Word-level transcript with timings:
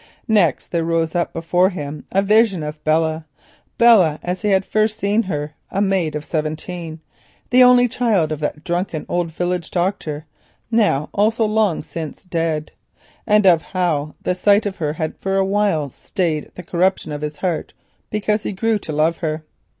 Next 0.27 0.71
there 0.71 0.83
rose 0.83 1.13
up 1.13 1.31
before 1.31 1.69
him 1.69 2.05
a 2.11 2.23
vision 2.23 2.63
of 2.63 2.83
Belle, 2.83 3.23
Belle 3.77 4.17
as 4.23 4.41
he 4.41 4.47
had 4.47 4.65
first 4.65 4.97
seen 4.97 5.21
her, 5.21 5.53
a 5.69 5.79
maid 5.79 6.15
of 6.15 6.25
seventeen, 6.25 7.01
the 7.51 7.61
only 7.63 7.87
child 7.87 8.31
of 8.31 8.39
that 8.39 8.63
drunken 8.63 9.05
old 9.07 9.29
village 9.31 9.69
doctor, 9.69 10.25
now 10.71 11.09
also 11.13 11.45
long 11.45 11.83
since 11.83 12.23
dead, 12.23 12.71
and 13.27 13.45
of 13.45 13.61
how 13.61 14.15
the 14.23 14.33
sight 14.33 14.65
of 14.65 14.77
her 14.77 14.93
had 14.93 15.13
for 15.19 15.37
a 15.37 15.45
while 15.45 15.91
stayed 15.91 16.49
the 16.55 16.63
corruption 16.63 17.11
of 17.11 17.21
his 17.21 17.37
heart 17.37 17.73
because 18.09 18.41
he 18.41 18.53
grew 18.53 18.79
to 18.79 18.91
love 18.91 19.17
her. 19.17 19.43